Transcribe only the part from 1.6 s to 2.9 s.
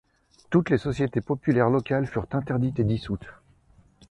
locales furent interdites et